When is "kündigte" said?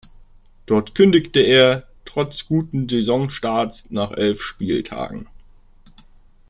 0.95-1.41